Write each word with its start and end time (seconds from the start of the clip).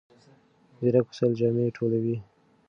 ځیرک 0.79 1.05
وسایل 1.09 1.31
جامې 1.39 1.73
ټولوي. 1.77 2.15